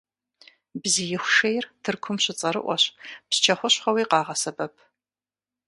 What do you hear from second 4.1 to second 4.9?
къагъэсэбэп.